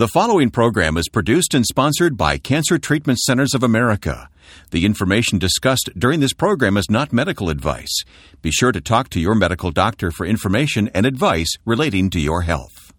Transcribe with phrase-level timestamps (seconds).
[0.00, 4.30] The following program is produced and sponsored by Cancer Treatment Centers of America.
[4.70, 8.04] The information discussed during this program is not medical advice.
[8.40, 12.40] Be sure to talk to your medical doctor for information and advice relating to your
[12.40, 12.94] health.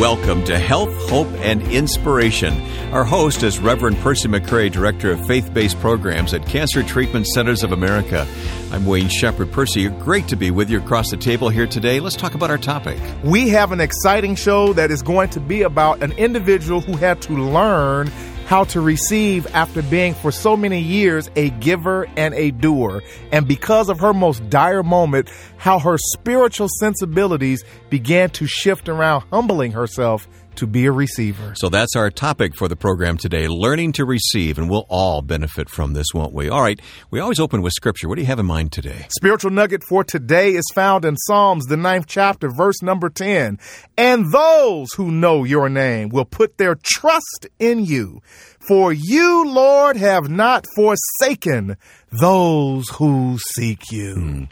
[0.00, 2.58] Welcome to Health, Hope, and Inspiration.
[2.90, 7.62] Our host is Reverend Percy McCray, Director of Faith Based Programs at Cancer Treatment Centers
[7.62, 8.26] of America.
[8.72, 9.50] I'm Wayne Shepherd.
[9.50, 11.98] Percy, great to be with you across the table here today.
[11.98, 13.00] Let's talk about our topic.
[13.24, 17.20] We have an exciting show that is going to be about an individual who had
[17.22, 18.06] to learn
[18.46, 23.02] how to receive after being for so many years a giver and a doer.
[23.32, 25.30] And because of her most dire moment,
[25.60, 31.54] how her spiritual sensibilities began to shift around humbling herself to be a receiver.
[31.54, 35.68] So that's our topic for the program today learning to receive, and we'll all benefit
[35.68, 36.48] from this, won't we?
[36.48, 38.08] All right, we always open with Scripture.
[38.08, 39.06] What do you have in mind today?
[39.16, 43.58] Spiritual nugget for today is found in Psalms, the ninth chapter, verse number 10.
[43.96, 48.22] And those who know your name will put their trust in you.
[48.66, 51.76] For you, Lord, have not forsaken
[52.12, 54.14] those who seek you.
[54.14, 54.44] Hmm.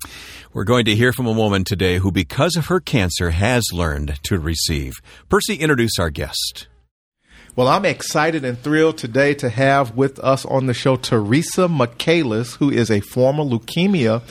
[0.52, 4.18] We're going to hear from a woman today who, because of her cancer, has learned
[4.24, 4.94] to receive.
[5.28, 6.68] Percy, introduce our guest.
[7.54, 12.54] Well, I'm excited and thrilled today to have with us on the show Teresa Michaelis,
[12.54, 14.22] who is a former leukemia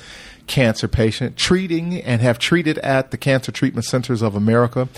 [0.48, 4.90] cancer patient, treating and have treated at the Cancer Treatment Centers of America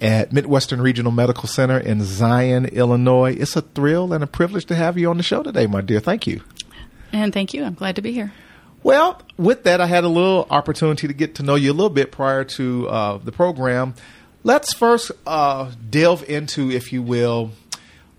[0.00, 3.34] at Midwestern Regional Medical Center in Zion, Illinois.
[3.34, 6.00] It's a thrill and a privilege to have you on the show today, my dear.
[6.00, 6.42] Thank you.
[7.12, 7.64] And thank you.
[7.64, 8.32] I'm glad to be here.
[8.82, 11.90] Well, with that, I had a little opportunity to get to know you a little
[11.90, 13.94] bit prior to uh, the program.
[14.42, 17.50] Let's first uh, delve into, if you will,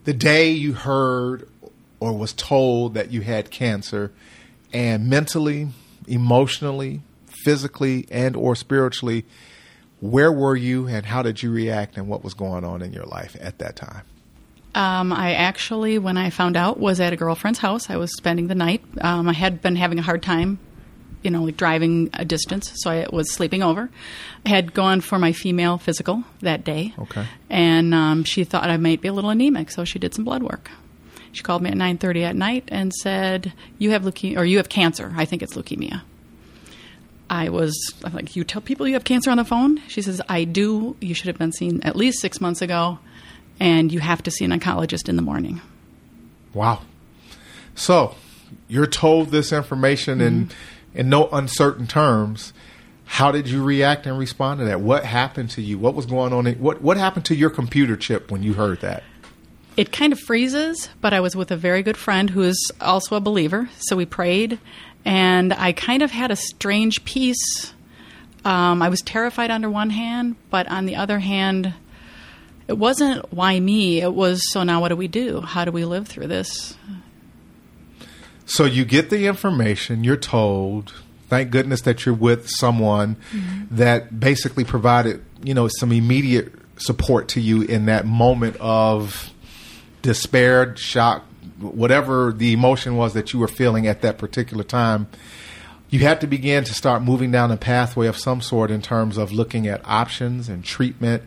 [0.03, 1.47] the day you heard
[1.99, 4.11] or was told that you had cancer,
[4.73, 5.69] and mentally,
[6.11, 9.25] emotionally, physically, and or spiritually,
[10.01, 13.05] where were you, and how did you react, and what was going on in your
[13.05, 14.03] life at that time?
[14.73, 17.89] Um, I actually, when I found out, was at a girlfriend's house.
[17.89, 18.83] I was spending the night.
[19.01, 20.59] Um, I had been having a hard time,
[21.23, 23.89] you know, like driving a distance, so I was sleeping over.
[24.45, 26.93] I had gone for my female physical that day.
[26.97, 27.25] Okay.
[27.49, 30.43] And um, she thought I might be a little anemic, so she did some blood
[30.43, 30.71] work.
[31.31, 34.69] She called me at 9:30 at night and said, "You have leukemia, or you have
[34.69, 35.13] cancer.
[35.15, 36.01] I think it's leukemia."
[37.31, 40.21] I was I'm like, "You tell people you have cancer on the phone?" She says,
[40.29, 40.95] "I do.
[41.01, 42.99] You should have been seen at least six months ago."
[43.61, 45.61] and you have to see an oncologist in the morning.
[46.51, 46.81] Wow.
[47.75, 48.15] So
[48.67, 50.27] you're told this information mm-hmm.
[50.27, 50.49] in
[50.93, 52.53] in no uncertain terms.
[53.05, 54.81] How did you react and respond to that?
[54.81, 55.77] What happened to you?
[55.77, 56.45] What was going on?
[56.53, 59.03] What what happened to your computer chip when you heard that?
[59.77, 63.15] It kind of freezes, but I was with a very good friend who is also
[63.15, 64.59] a believer, so we prayed,
[65.05, 67.73] and I kind of had a strange peace.
[68.43, 71.73] Um, I was terrified under one hand, but on the other hand,
[72.67, 74.01] it wasn't why me.
[74.01, 75.41] It was so now what do we do?
[75.41, 76.75] How do we live through this?
[78.45, 80.93] So you get the information, you're told,
[81.29, 83.75] thank goodness that you're with someone mm-hmm.
[83.77, 89.31] that basically provided, you know, some immediate support to you in that moment of
[90.01, 91.23] despair, shock,
[91.61, 95.07] whatever the emotion was that you were feeling at that particular time.
[95.89, 99.17] You had to begin to start moving down a pathway of some sort in terms
[99.17, 101.23] of looking at options and treatment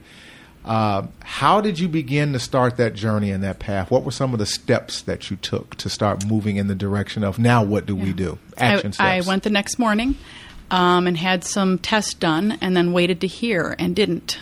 [0.64, 3.90] uh, how did you begin to start that journey and that path?
[3.90, 7.22] What were some of the steps that you took to start moving in the direction
[7.22, 8.04] of now what do yeah.
[8.04, 8.38] we do?
[8.56, 9.26] Action I, steps.
[9.26, 10.16] I went the next morning
[10.70, 14.38] um, and had some tests done and then waited to hear and didn't.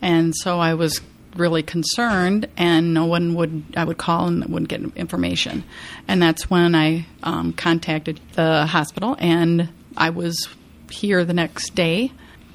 [0.00, 1.00] And so I was
[1.36, 5.64] really concerned and no one would I would call and wouldn't get information.
[6.08, 10.48] And that's when I um, contacted the hospital and I was
[10.90, 12.12] here the next day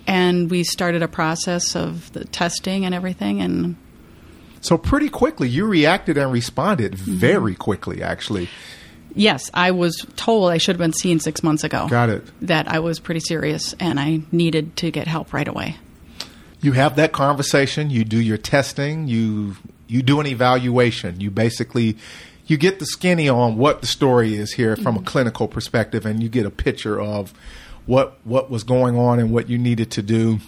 [0.07, 3.75] and we started a process of the testing and everything and
[4.61, 7.15] so pretty quickly you reacted and responded mm-hmm.
[7.15, 8.47] very quickly actually
[9.15, 12.67] yes i was told i should have been seen six months ago got it that
[12.67, 15.75] i was pretty serious and i needed to get help right away
[16.61, 19.55] you have that conversation you do your testing you
[19.87, 21.97] you do an evaluation you basically
[22.47, 25.03] you get the skinny on what the story is here from mm-hmm.
[25.03, 27.33] a clinical perspective and you get a picture of
[27.87, 30.39] what what was going on and what you needed to do.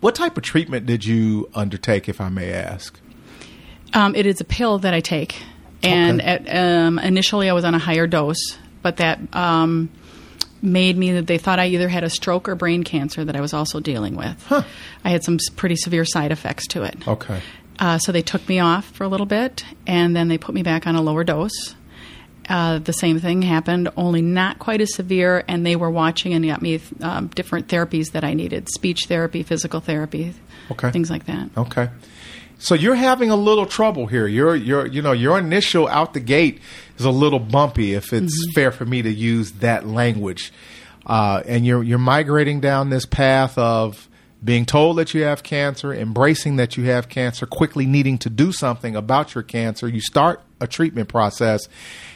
[0.00, 2.98] What type of treatment did you undertake, if I may ask?
[3.94, 5.42] Um, it is a pill that I take,
[5.82, 6.28] and okay.
[6.28, 9.90] at, um, initially I was on a higher dose, but that um,
[10.62, 13.40] made me that they thought I either had a stroke or brain cancer that I
[13.40, 14.42] was also dealing with.
[14.46, 14.62] Huh.
[15.04, 17.06] I had some pretty severe side effects to it.
[17.06, 17.40] Okay.
[17.78, 20.62] Uh, so they took me off for a little bit, and then they put me
[20.62, 21.74] back on a lower dose.
[22.48, 26.44] uh, the same thing happened, only not quite as severe, and they were watching and
[26.46, 30.34] got me um, different therapies that I needed speech therapy, physical therapy,
[30.70, 30.90] Okay.
[30.90, 31.50] things like that.
[31.56, 31.88] Okay.
[32.62, 34.28] So you're having a little trouble here.
[34.28, 36.60] Your your you know your initial out the gate
[36.96, 40.52] is a little bumpy, if it's fair for me to use that language.
[41.04, 44.08] Uh, and you're you're migrating down this path of
[44.44, 48.52] being told that you have cancer, embracing that you have cancer, quickly needing to do
[48.52, 49.88] something about your cancer.
[49.88, 51.62] You start a treatment process,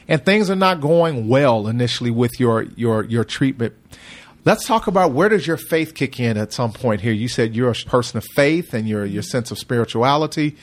[0.07, 3.75] and things are not going well initially with your your your treatment.
[4.47, 7.13] Let's talk about where does your faith kick in at some point here.
[7.13, 10.57] You said you're a person of faith and your your sense of spirituality.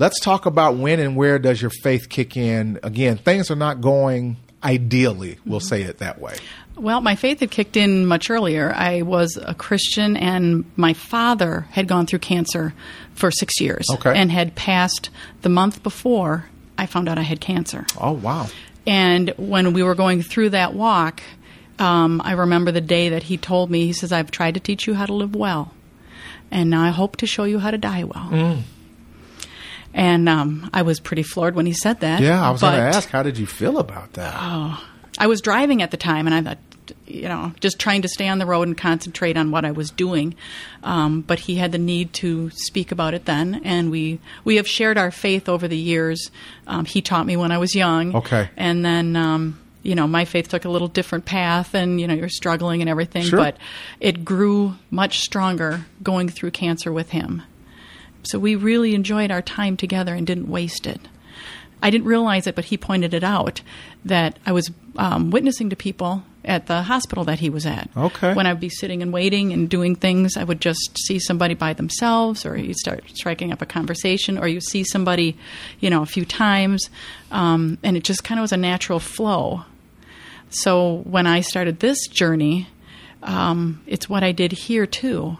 [0.00, 2.80] Let's talk about when and where does your faith kick in.
[2.82, 5.38] Again, things are not going ideally.
[5.46, 6.36] We'll say it that way.
[6.76, 8.72] Well, my faith had kicked in much earlier.
[8.74, 12.72] I was a Christian, and my father had gone through cancer
[13.14, 14.12] for six years Okay.
[14.16, 15.10] and had passed
[15.42, 16.46] the month before
[16.78, 17.86] I found out I had cancer.
[18.00, 18.48] Oh wow.
[18.86, 21.22] And when we were going through that walk,
[21.80, 24.86] um, I remember the day that he told me, he says, I've tried to teach
[24.86, 25.74] you how to live well,
[26.50, 28.62] and now I hope to show you how to die well.
[29.92, 32.20] And um, I was pretty floored when he said that.
[32.20, 34.34] Yeah, I was going to ask, how did you feel about that?
[34.36, 34.86] Oh,
[35.18, 36.58] I was driving at the time, and I thought,
[37.06, 39.90] you know, just trying to stay on the road and concentrate on what I was
[39.90, 40.34] doing.
[40.84, 44.68] Um, but he had the need to speak about it then, and we we have
[44.68, 46.30] shared our faith over the years.
[46.66, 48.14] Um, he taught me when I was young.
[48.14, 48.48] Okay.
[48.56, 49.16] and then.
[49.16, 52.80] Um, you know, my faith took a little different path, and you know, you're struggling
[52.80, 53.24] and everything.
[53.24, 53.38] Sure.
[53.38, 53.56] But
[54.00, 57.42] it grew much stronger going through cancer with him.
[58.22, 61.00] So we really enjoyed our time together and didn't waste it.
[61.82, 63.62] I didn't realize it, but he pointed it out
[64.04, 67.88] that I was um, witnessing to people at the hospital that he was at.
[67.96, 68.34] Okay.
[68.34, 71.74] When I'd be sitting and waiting and doing things, I would just see somebody by
[71.74, 75.36] themselves, or you start striking up a conversation, or you see somebody,
[75.80, 76.88] you know, a few times,
[77.30, 79.64] um, and it just kind of was a natural flow.
[80.50, 82.68] So when I started this journey,
[83.22, 85.38] um, it's what I did here too.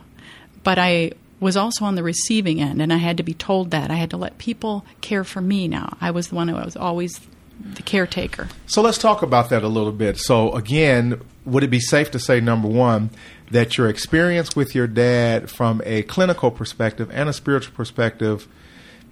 [0.62, 3.90] But I was also on the receiving end, and I had to be told that.
[3.90, 5.96] I had to let people care for me now.
[6.00, 7.20] I was the one who was always
[7.60, 8.48] the caretaker.
[8.66, 10.18] So let's talk about that a little bit.
[10.18, 13.10] So again, would it be safe to say number one
[13.50, 18.46] that your experience with your dad from a clinical perspective and a spiritual perspective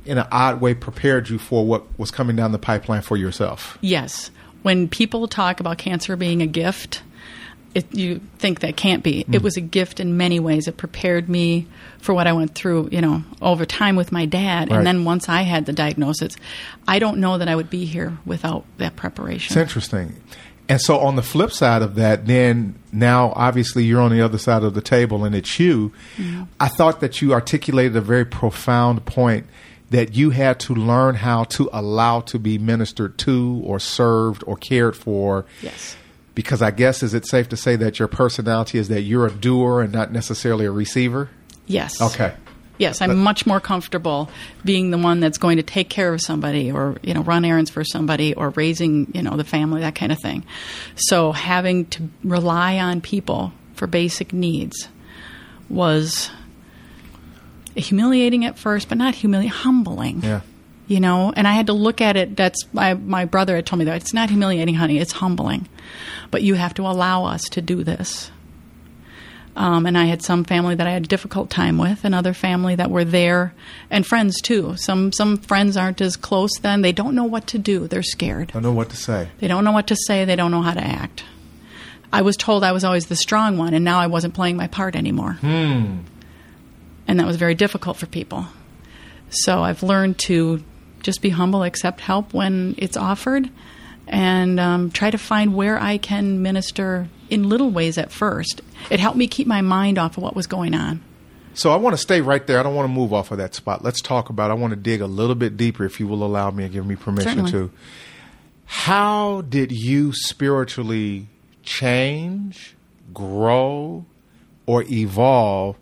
[0.04, 3.76] in an odd way prepared you for what was coming down the pipeline for yourself?
[3.80, 4.30] Yes.
[4.68, 7.02] When people talk about cancer being a gift,
[7.74, 9.22] it, you think that can't be.
[9.22, 9.32] Hmm.
[9.32, 10.68] It was a gift in many ways.
[10.68, 11.66] It prepared me
[12.00, 14.70] for what I went through, you know, over time with my dad.
[14.70, 14.76] Right.
[14.76, 16.36] And then once I had the diagnosis,
[16.86, 19.54] I don't know that I would be here without that preparation.
[19.54, 20.20] It's interesting.
[20.68, 24.36] And so on the flip side of that, then now obviously you're on the other
[24.36, 25.94] side of the table and it's you.
[26.60, 29.46] I thought that you articulated a very profound point
[29.90, 34.56] that you had to learn how to allow to be ministered to or served or
[34.56, 35.46] cared for.
[35.62, 35.96] Yes.
[36.34, 39.30] Because I guess is it safe to say that your personality is that you're a
[39.30, 41.30] doer and not necessarily a receiver?
[41.66, 42.00] Yes.
[42.00, 42.34] Okay.
[42.78, 44.30] Yes, I'm much more comfortable
[44.64, 47.70] being the one that's going to take care of somebody or, you know, run errands
[47.70, 50.44] for somebody or raising, you know, the family, that kind of thing.
[50.94, 54.88] So having to rely on people for basic needs
[55.68, 56.30] was
[57.78, 60.22] humiliating at first, but not humiliating, humbling.
[60.22, 60.40] Yeah.
[60.86, 62.36] You know, and I had to look at it.
[62.36, 64.98] That's my my brother had told me that it's not humiliating, honey.
[64.98, 65.68] It's humbling,
[66.30, 68.30] but you have to allow us to do this.
[69.54, 72.32] Um, and I had some family that I had a difficult time with, and other
[72.32, 73.52] family that were there,
[73.90, 74.76] and friends too.
[74.76, 76.56] Some some friends aren't as close.
[76.58, 77.86] Then they don't know what to do.
[77.88, 78.52] They're scared.
[78.52, 79.28] Don't know what to say.
[79.40, 80.24] They don't know what to say.
[80.24, 81.24] They don't know how to act.
[82.12, 84.68] I was told I was always the strong one, and now I wasn't playing my
[84.68, 85.38] part anymore.
[87.08, 88.46] And that was very difficult for people.
[89.30, 90.62] So I've learned to
[91.02, 93.50] just be humble, accept help when it's offered,
[94.06, 98.60] and um, try to find where I can minister in little ways at first.
[98.90, 101.02] It helped me keep my mind off of what was going on.
[101.54, 102.60] So I want to stay right there.
[102.60, 103.82] I don't want to move off of that spot.
[103.82, 104.50] Let's talk about.
[104.50, 106.86] I want to dig a little bit deeper, if you will allow me and give
[106.86, 107.52] me permission Certainly.
[107.52, 107.70] to.
[108.64, 111.26] How did you spiritually
[111.62, 112.76] change,
[113.12, 114.04] grow,
[114.66, 115.76] or evolve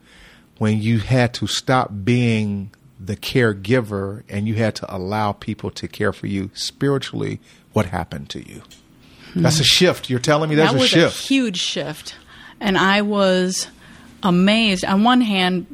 [0.58, 5.86] when you had to stop being the caregiver and you had to allow people to
[5.88, 7.40] care for you spiritually?
[7.72, 8.62] What happened to you?
[9.34, 9.42] Hmm.
[9.42, 10.08] That's a shift.
[10.08, 11.18] You're telling me there's that a shift.
[11.18, 12.14] a huge shift.
[12.58, 13.68] And I was
[14.22, 14.84] amazed.
[14.84, 15.66] On one hand,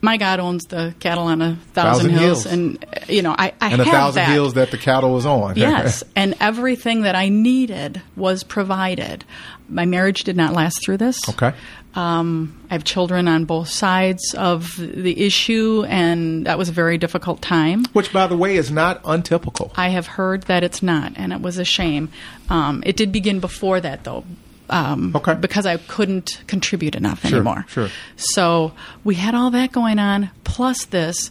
[0.00, 2.46] my God owns the cattle on a thousand, Thousand hills, hills.
[2.46, 4.32] and you know I, I and a have thousand that.
[4.32, 5.54] hills that the cattle was on.
[5.56, 9.24] Yes, and everything that I needed was provided.
[9.68, 11.18] My marriage did not last through this.
[11.30, 11.54] okay.
[11.96, 16.98] Um, I have children on both sides of the issue, and that was a very
[16.98, 17.84] difficult time.
[17.92, 19.72] Which, by the way, is not untypical.
[19.76, 22.08] I have heard that it's not, and it was a shame.
[22.50, 24.24] Um, it did begin before that, though.
[24.70, 25.34] Um, Okay.
[25.34, 27.64] Because I couldn't contribute enough Sure, anymore.
[27.68, 27.90] sure.
[28.16, 28.72] So
[29.04, 31.30] we had all that going on, plus this.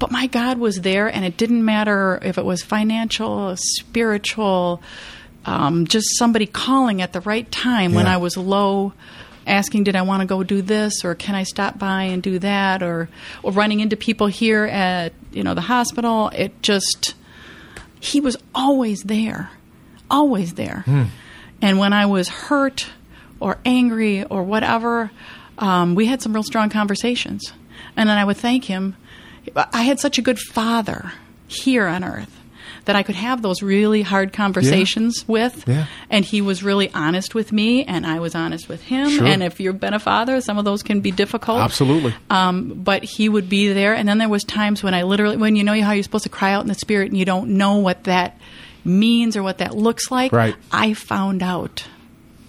[0.00, 4.80] But my God was there, and it didn't matter if it was financial, spiritual,
[5.44, 8.92] um, just somebody calling at the right time when I was low,
[9.48, 12.38] asking, "Did I want to go do this, or can I stop by and do
[12.38, 13.08] that?" or
[13.42, 16.30] or running into people here at you know the hospital.
[16.34, 17.14] It just
[18.00, 19.50] he was always there,
[20.10, 20.84] always there.
[21.60, 22.86] And when I was hurt
[23.40, 25.10] or angry or whatever,
[25.58, 27.52] um, we had some real strong conversations.
[27.96, 28.94] And then I would thank him.
[29.56, 31.12] I had such a good father
[31.48, 32.37] here on earth
[32.84, 35.64] that I could have those really hard conversations with.
[35.66, 35.86] Yeah.
[36.10, 39.10] And he was really honest with me, and I was honest with him.
[39.10, 39.26] Sure.
[39.26, 41.60] And if you've been a father, some of those can be difficult.
[41.60, 42.14] Absolutely.
[42.30, 45.56] Um, but he would be there, and then there was times when I literally, when
[45.56, 47.76] you know how you're supposed to cry out in the spirit, and you don't know
[47.76, 48.38] what that
[48.84, 50.32] means or what that looks like.
[50.32, 50.56] Right.
[50.72, 51.84] I found out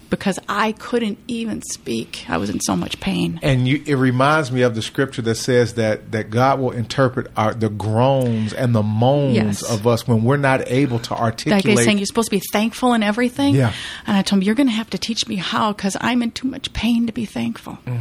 [0.09, 2.25] because I couldn't even speak.
[2.27, 3.39] I was in so much pain.
[3.43, 7.27] And you, it reminds me of the scripture that says that that God will interpret
[7.37, 9.63] our the groans and the moans Yes.
[9.63, 11.63] of us when we're not able to That articulate.
[11.77, 13.55] guy's saying you're supposed to be thankful in everything.
[13.55, 13.73] Yeah.
[14.07, 16.31] And I told him, you're going to have to teach me how because I'm in
[16.31, 17.77] too much pain to be thankful.
[17.85, 17.99] Mm.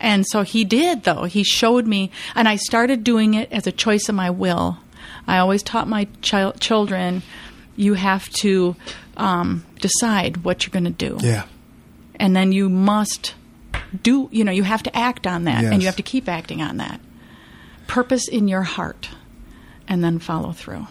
[0.00, 1.24] And so he did, though.
[1.24, 4.78] He showed me, and I started doing it as a choice of my will.
[5.26, 7.22] I always taught my chil- children,
[7.76, 8.76] you have to
[9.18, 11.18] um, decide what you're going to do.
[11.20, 11.44] yeah.
[12.20, 13.34] And then you must
[14.02, 16.60] do, you know, you have to act on that, and you have to keep acting
[16.62, 17.00] on that.
[17.86, 19.08] Purpose in your heart,
[19.86, 20.88] and then follow through.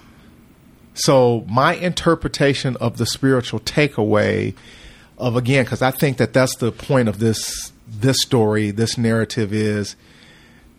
[0.94, 4.56] So my interpretation of the spiritual takeaway
[5.18, 9.52] of again, because I think that that's the point of this this story, this narrative
[9.52, 9.96] is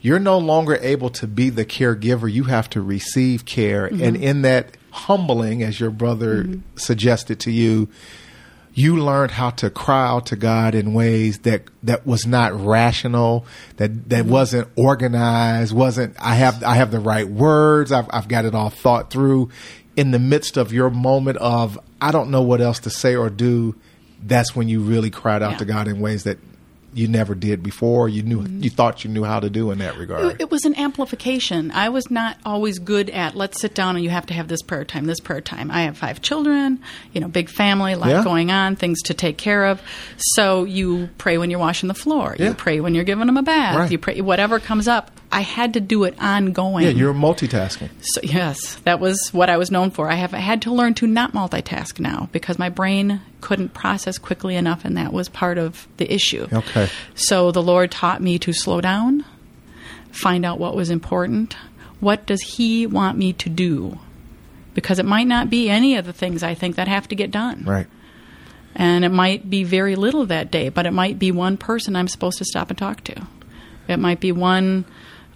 [0.01, 2.33] you're no longer able to be the caregiver.
[2.33, 7.89] You have to receive care, and in that humbling, as your brother suggested to you,
[8.75, 13.45] you learned how to cry out to God in ways that that was not rational,
[13.77, 14.31] that that mm-hmm.
[14.31, 18.71] wasn't organized, wasn't I have I have the right words, I've I've got it all
[18.71, 19.51] thought through.
[19.97, 23.31] In the midst of your moment of I don't know what else to say or
[23.31, 23.75] do,
[24.23, 25.59] that's when you really cried out Yeah.
[25.59, 26.39] to God in ways that
[26.99, 28.09] you never did before.
[28.09, 28.63] You knew mm-hmm.
[28.63, 30.25] you thought you knew how to do in that regard.
[30.25, 31.71] It, it was an amplification.
[31.71, 34.63] I was not always good at let's sit down and you have to have this
[34.63, 35.71] prayer time, this prayer time.
[35.71, 36.81] I have five children,
[37.13, 38.25] you know, big family, a lot Yeah.
[38.25, 39.81] going on, things to take care of.
[40.19, 42.35] So you pray when you're washing the floor.
[42.39, 42.49] Yeah.
[42.49, 43.77] You pray when you're giving them a bath.
[43.77, 43.91] Right.
[43.91, 45.11] You pray whatever comes up.
[45.31, 46.85] I had to do it ongoing.
[46.85, 47.91] yeah, you're multitasking.
[48.01, 50.11] So, yes, that was what I was known for.
[50.11, 54.57] I have had to learn to not multitask now because my brain couldn't process quickly
[54.57, 56.47] enough, and that was part of the issue.
[56.51, 56.89] Okay.
[57.15, 59.25] So the Lord taught me to slow down,
[60.11, 61.57] find out what was important.
[62.01, 63.99] What does He want me to do?
[64.73, 67.31] Because it might not be any of the things I think that have to get
[67.31, 67.65] done.
[67.67, 67.87] Right.
[68.75, 72.09] And it might be very little that day, but it might be one person I'm
[72.09, 73.27] supposed to stop and talk to.
[73.89, 74.85] It might be one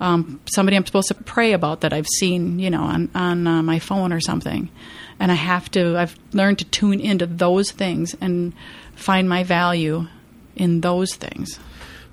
[0.03, 3.63] um, somebody I'm supposed to pray about that I've seen, you know, on on uh,
[3.63, 4.69] my phone or something.
[5.21, 5.97] And I have to.
[5.97, 8.53] I've learned to tune into those things and
[8.97, 10.09] find my value
[10.57, 11.61] in those things.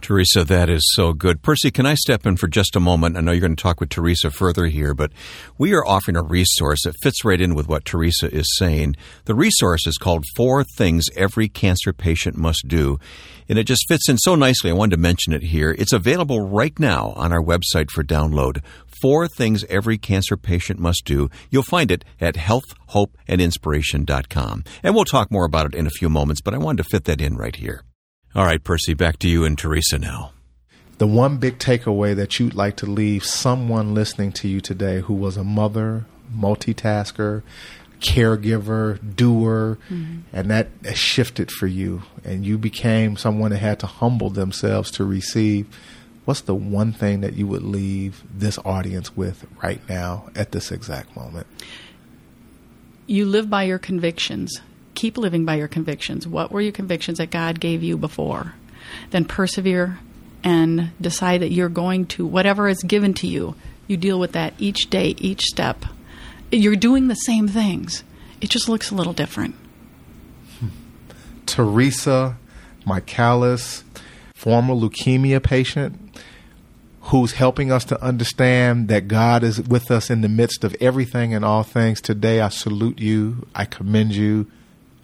[0.01, 1.41] Teresa, that is so good.
[1.41, 3.18] Percy, can I step in for just a moment?
[3.18, 5.12] I know you're going to talk with Teresa further here, but
[5.58, 8.96] we are offering a resource that fits right in with what Teresa is saying.
[9.25, 13.00] The resource is called Four Things Every Cancer Patient Must Do,
[13.48, 14.70] and it just fits in so nicely.
[14.70, 15.75] I wanted to mention it here.
[15.77, 18.63] It's available right now on our website for download.
[19.01, 21.29] Four Things Every Cancer Patient Must Do.
[21.50, 24.63] You'll find it at healthhopeandinspiration.com.
[24.84, 27.06] And we'll talk more about it in a few moments, but I wanted to fit
[27.06, 27.84] that in right here.
[28.36, 30.31] All right, Percy, back to you and Teresa now.
[31.00, 35.13] the one big takeaway that you'd like to leave someone listening to you today who
[35.13, 36.05] was a mother,
[36.36, 37.41] multitasker,
[38.01, 40.19] caregiver, doer, mm-hmm.
[40.31, 45.05] and that shifted for you, and you became someone that had to humble themselves to
[45.05, 45.67] receive.
[46.25, 50.71] What's the one thing that you would leave this audience with right now at this
[50.71, 51.48] exact moment?
[53.07, 54.62] You live by your convictions.
[55.00, 56.27] Keep living by your convictions.
[56.27, 58.56] What were your convictions that God gave you before?
[59.12, 59.98] Then persevere
[60.44, 63.56] and decide that you're going to, whatever is given to you,
[63.88, 65.86] you deal with that each day, each step.
[66.51, 68.03] You're doing the same things,
[68.41, 69.56] it just looks a little different.
[71.46, 72.36] Teresa
[72.86, 73.86] Michaelis,
[74.36, 75.98] former leukemia patient,
[77.03, 81.34] who's helping us to understand that God is with us in the midst of everything
[81.34, 82.01] and all things.
[82.01, 83.48] Today, I salute you.
[83.56, 84.51] I commend you.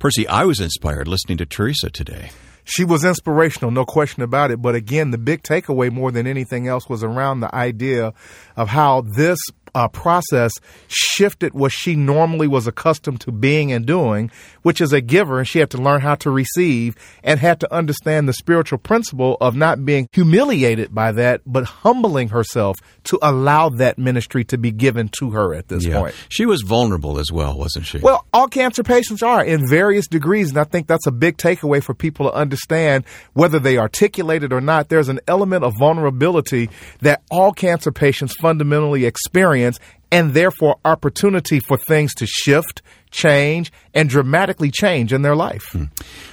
[0.00, 2.30] Percy, I was inspired listening to Teresa today.
[2.64, 4.60] She was inspirational, no question about it.
[4.60, 8.12] But again, the big takeaway more than anything else was around the idea
[8.56, 9.38] of how this
[9.74, 10.52] uh, process
[10.88, 14.30] shifted what she normally was accustomed to being and doing,
[14.62, 17.74] which is a giver, and she had to learn how to receive and had to
[17.74, 23.68] understand the spiritual principle of not being humiliated by that, but humbling herself to allow
[23.68, 26.00] that ministry to be given to her at this Yeah.
[26.00, 26.14] point.
[26.28, 27.98] She was vulnerable as well, wasn't she?
[27.98, 31.82] Well, all cancer patients are in various degrees, and I think that's a big takeaway
[31.82, 34.88] for people to understand whether they articulate it or not.
[34.88, 36.70] There's an element of vulnerability
[37.00, 39.67] that all cancer patients fundamentally experience,
[40.10, 45.66] and therefore opportunity for things to shift, change, and dramatically change in their life.
[45.72, 45.84] Hmm.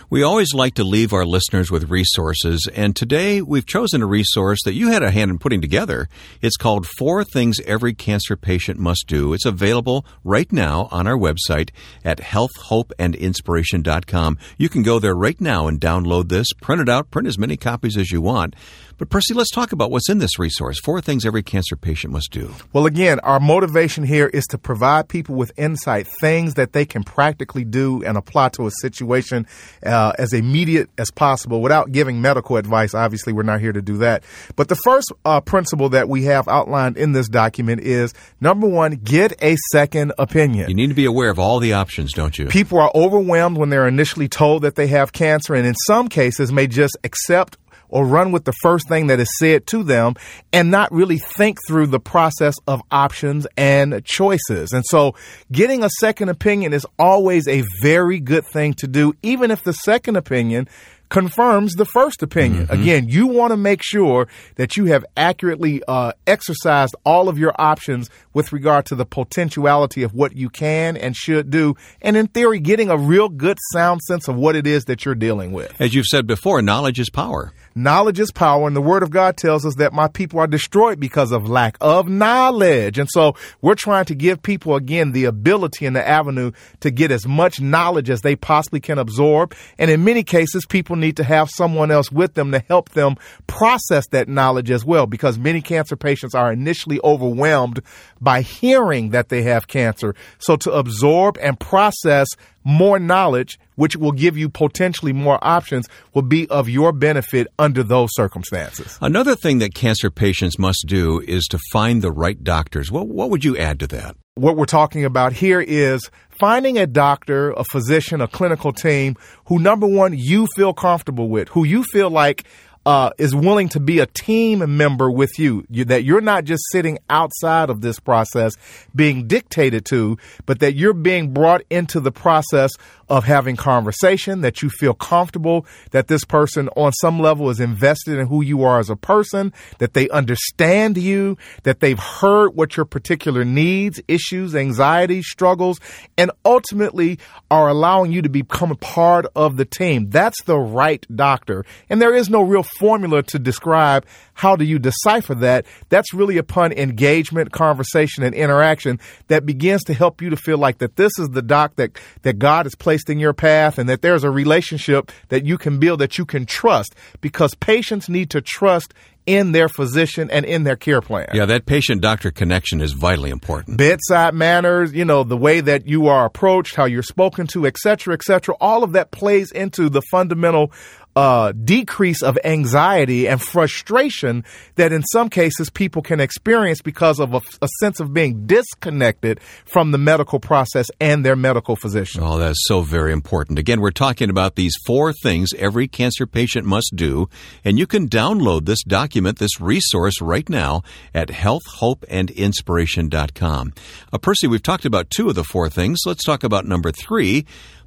[0.10, 4.60] We always like to leave our listeners with resources, and today we've chosen a resource
[4.64, 6.08] that you had a hand in putting together.
[6.42, 9.34] It's called Four Things Every Cancer Patient Must Do.
[9.34, 11.72] It's available right now on our website
[12.04, 14.38] at healthhopeandinspiration.com.
[14.58, 17.58] You can go there right now and download this, print it out, print as many
[17.58, 18.56] copies as you want.
[18.98, 20.80] But Percy, let's talk about what's in this resource.
[20.80, 22.54] Four things every cancer patient must do.
[22.72, 27.04] Well, again, our motivation here is to provide people with insight, things that they can
[27.04, 29.48] practically do and apply to a situation
[29.86, 32.94] uh, as immediate as possible without giving medical advice.
[32.94, 34.24] Obviously, we're not here to do that.
[34.56, 38.92] But the first uh, principle that we have outlined in this document is number one,
[38.92, 40.70] get a second opinion.
[40.70, 42.48] You need to be aware of all the options, don't you?
[42.48, 46.54] People are overwhelmed when they're initially told that they have cancer, and in some cases,
[46.54, 47.58] may just accept
[47.90, 50.16] or run with the first thing that is said to them
[50.52, 54.72] and not really think through the process of options and choices.
[54.72, 55.16] And so,
[55.52, 59.74] getting a second opinion is always a very good thing to do, even if the
[59.74, 60.68] second opinion
[61.10, 62.68] confirms the first opinion.
[62.70, 67.54] Again, you want to make sure that you have accurately uh, exercised all of your
[67.58, 72.28] options with regard to the potentiality of what you can and should do, and in
[72.28, 75.74] theory, getting a real good sound sense of what it is that you're dealing with.
[75.80, 77.54] As you've said before, knowledge is power.
[77.78, 80.98] Knowledge is power, and the Word of God tells us that my people are destroyed
[80.98, 82.98] because of lack of knowledge.
[82.98, 87.12] And so we're trying to give people, again, the ability and the avenue to get
[87.12, 89.54] as much knowledge as they possibly can absorb.
[89.78, 93.18] And in many cases, people need to have someone else with them to help them
[93.46, 97.82] process that knowledge as well, because many cancer patients are initially overwhelmed
[98.22, 100.16] by hearing that they have cancer.
[100.38, 102.30] So to absorb and process
[102.66, 107.84] more knowledge, which will give you potentially more options, will be of your benefit under
[107.84, 108.98] those circumstances.
[109.02, 112.92] Another thing that cancer patients must do is to find the right doctors.
[112.92, 114.18] What, what would you add to that?
[114.34, 119.60] What we're talking about here is finding a doctor, a physician, a clinical team who,
[119.60, 122.44] number one, you feel comfortable with, who you feel like
[122.86, 126.64] uh, is willing to be a team member with you, you, that you're not just
[126.72, 128.54] sitting outside of this process
[128.96, 132.72] being dictated to, but that you're being brought into the process
[133.08, 138.18] of having conversation, that you feel comfortable, that this person on some level is invested
[138.18, 142.76] in who you are as a person, that they understand you, that they've heard what
[142.78, 145.80] your particular needs, issues, anxieties, struggles,
[146.18, 147.20] and ultimately
[147.52, 150.10] are allowing you to become a part of the team.
[150.10, 151.64] That's the right doctor.
[151.90, 155.66] And there is no real formula to describe how do you decipher that.
[155.90, 160.80] That's really upon engagement, conversation, and interaction that begins to help you to feel like
[160.80, 161.92] that this is the doc that,
[162.24, 165.80] that God has placed in your path and that there's a relationship that you can
[165.80, 168.94] build that you can trust because patients need to trust
[169.26, 171.28] in their physician and in their care plan.
[171.34, 173.78] Yeah, that patient doctor connection is vitally important.
[173.78, 177.78] Bedside manners, you know, the way that you are approached, how you're spoken to, et
[177.78, 180.72] cetera, et cetera, all of that plays into the fundamental
[181.16, 184.44] uh, decrease of anxiety and frustration
[184.76, 189.40] that in some cases people can experience because of a, a, sense of being disconnected
[189.66, 192.22] from the medical process and their medical physician.
[192.24, 193.60] Oh, that's so very important.
[193.60, 197.30] Again, we're talking about these four things every cancer patient must do,
[197.64, 203.74] and you can download this document, this resource right now at healthhopeandinspiration.com.
[204.12, 206.00] Uh, Percy, we've talked about two of the four things.
[206.06, 207.46] Let's talk about number three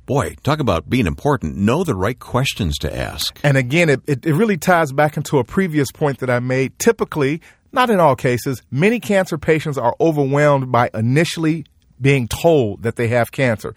[0.08, 1.54] boy, talk about being important.
[1.54, 3.38] Know the right questions to ask.
[3.44, 6.78] And again, it, it, really ties back into a previous point that I made.
[6.78, 7.42] Typically,
[7.72, 11.66] not in all cases, many cancer patients are overwhelmed by initially
[12.00, 13.74] being told that they have cancer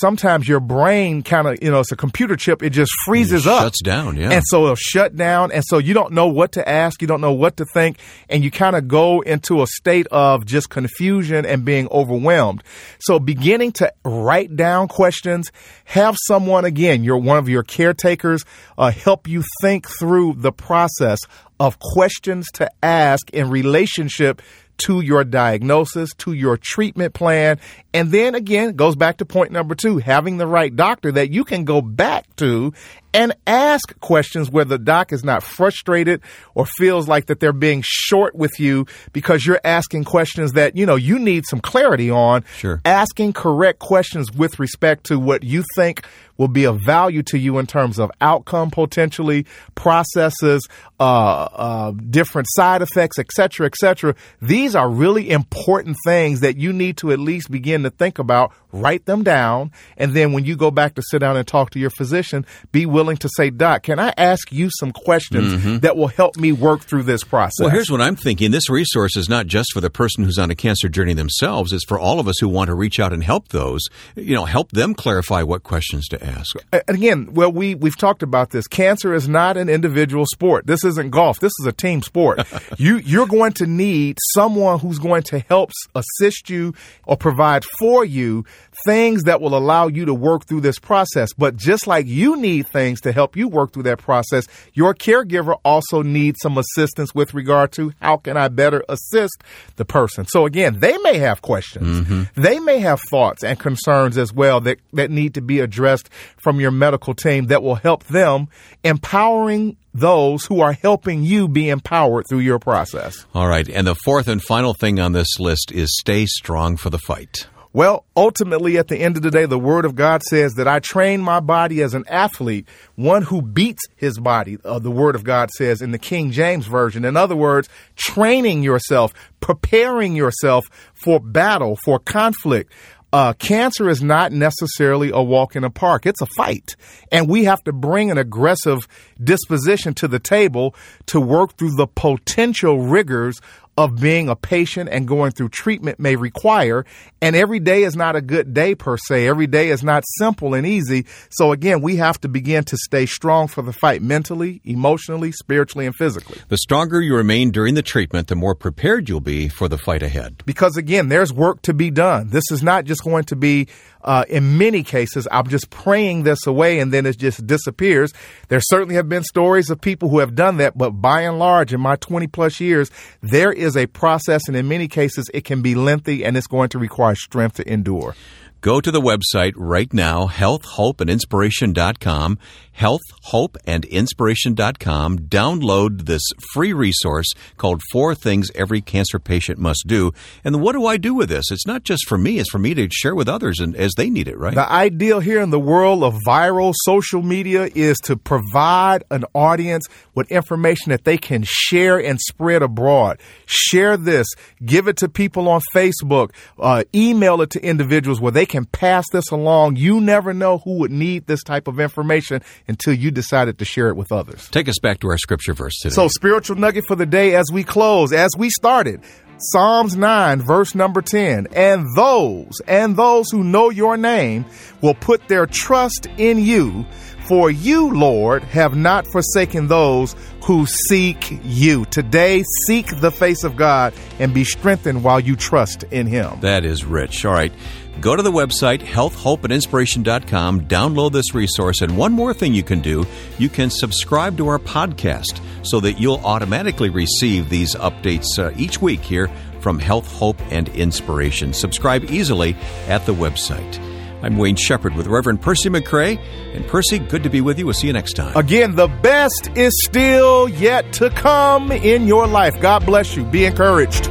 [0.00, 2.62] sometimes your brain kind of, you know, it's a computer chip.
[2.62, 3.62] It just freezes it up.
[3.62, 4.30] Shuts down, yeah.
[4.30, 5.52] And so it'll shut down.
[5.52, 7.02] And so you don't know what to ask.
[7.02, 7.98] You don't know what to think.
[8.28, 12.62] And you kind of go into a state of just confusion and being overwhelmed.
[13.00, 15.52] So beginning to write down questions,
[15.84, 18.44] have someone, again, you're one of your caretakers,
[18.78, 21.18] uh, help you think through the process
[21.58, 24.40] of questions to ask in relationship
[24.86, 27.58] to your diagnosis, to your treatment plan.
[27.92, 31.44] And then again, goes back to point number two, having the right doctor that you
[31.44, 32.72] can go back to
[33.12, 36.20] and ask questions where the doc is not frustrated
[36.54, 40.86] or feels like that they're being short with you because you're asking questions that, you
[40.86, 42.44] know, you need some clarity on.
[42.56, 42.80] Sure.
[42.84, 47.58] Asking correct questions with respect to what you think will be of value to you
[47.58, 49.44] in terms of outcome potentially,
[49.74, 50.66] processes,
[50.98, 54.14] uh, uh, different side effects, et cetera, et cetera.
[54.40, 58.52] These are really important things that you need to at least begin to think about,
[58.72, 61.78] write them down, and then when you go back to sit down and talk to
[61.78, 65.78] your physician, be willing to say, Doc, can I ask you some questions mm-hmm.
[65.78, 67.60] that will help me work through this process?
[67.60, 68.50] Well, here's what I'm thinking.
[68.50, 71.84] This resource is not just for the person who's on a cancer journey themselves, it's
[71.84, 73.82] for all of us who want to reach out and help those,
[74.14, 76.56] you know, help them clarify what questions to ask.
[76.72, 78.66] And Again, well, we, we've talked about this.
[78.66, 80.66] Cancer is not an individual sport.
[80.66, 81.40] This isn't golf.
[81.40, 82.46] This is a team sport.
[82.78, 86.74] you, you're going to need someone who's going to help assist you
[87.06, 88.44] or provide for you
[88.84, 91.32] things that will allow you to work through this process.
[91.32, 95.58] But just like you need things to help you work through that process, your caregiver
[95.64, 99.42] also needs some assistance with regard to how can I better assist
[99.76, 100.26] the person.
[100.26, 102.00] So again, they may have questions.
[102.00, 102.40] Mm-hmm.
[102.40, 106.60] They may have thoughts and concerns as well that, that need to be addressed from
[106.60, 108.48] your medical team that will help them
[108.84, 113.26] empowering those who are helping you be empowered through your process.
[113.34, 113.68] All right.
[113.68, 117.46] And the fourth and final thing on this list is stay strong for the fight.
[117.72, 120.80] Well, ultimately, at the end of the day, the Word of God says that I
[120.80, 125.22] train my body as an athlete, one who beats his body, uh, the Word of
[125.22, 127.04] God says in the King James Version.
[127.04, 132.72] In other words, training yourself, preparing yourself for battle, for conflict.
[133.12, 136.06] Uh, cancer is not necessarily a walk in a park.
[136.06, 136.76] It's a fight.
[137.10, 138.86] And we have to bring an aggressive
[139.22, 143.40] disposition to the table to work through the potential rigors
[143.76, 146.84] of being a patient and going through treatment may require.
[147.22, 149.26] And every day is not a good day per se.
[149.26, 151.06] Every day is not simple and easy.
[151.30, 155.86] So again, we have to begin to stay strong for the fight mentally, emotionally, spiritually,
[155.86, 156.38] and physically.
[156.48, 160.02] The stronger you remain during the treatment, the more prepared you'll be for the fight
[160.02, 160.42] ahead.
[160.44, 162.28] Because again, there's work to be done.
[162.28, 163.68] This is not just going to be
[164.02, 168.12] uh, in many cases, I'm just praying this away and then it just disappears.
[168.48, 171.72] There certainly have been stories of people who have done that, but by and large,
[171.72, 175.62] in my 20 plus years, there is a process, and in many cases, it can
[175.62, 178.14] be lengthy and it's going to require strength to endure.
[178.60, 182.38] Go to the website right now, healthhopeandinspiration.com,
[182.80, 185.18] healthhopeandinspiration.com.
[185.18, 187.26] Download this free resource
[187.58, 190.12] called Four Things Every Cancer Patient Must Do.
[190.44, 191.50] And what do I do with this?
[191.50, 194.08] It's not just for me, it's for me to share with others and as they
[194.08, 194.54] need it, right?
[194.54, 199.86] The ideal here in the world of viral social media is to provide an audience
[200.14, 203.20] with information that they can share and spread abroad.
[203.46, 204.26] Share this,
[204.64, 209.04] give it to people on Facebook, uh, email it to individuals where they can pass
[209.12, 209.76] this along.
[209.76, 213.88] You never know who would need this type of information until you decided to share
[213.88, 214.48] it with others.
[214.48, 215.94] Take us back to our scripture verse today.
[215.94, 219.02] So, spiritual nugget for the day as we close, as we started.
[219.42, 221.48] Psalms 9, verse number 10.
[221.54, 224.44] And those, and those who know your name
[224.82, 226.86] will put their trust in you.
[227.26, 231.84] For you, Lord, have not forsaken those who seek you.
[231.86, 236.40] Today, seek the face of God and be strengthened while you trust in Him.
[236.40, 237.24] That is rich.
[237.24, 237.52] All right.
[238.00, 243.04] Go to the website healthhopeandinspiration.com, download this resource, and one more thing you can do
[243.38, 248.80] you can subscribe to our podcast so that you'll automatically receive these updates uh, each
[248.80, 251.52] week here from Health, Hope, and Inspiration.
[251.52, 252.56] Subscribe easily
[252.88, 253.78] at the website.
[254.22, 256.18] I'm Wayne Shepherd with Reverend Percy McCray.
[256.54, 257.66] And Percy, good to be with you.
[257.66, 258.36] We'll see you next time.
[258.36, 262.58] Again, the best is still yet to come in your life.
[262.60, 263.24] God bless you.
[263.24, 264.10] Be encouraged.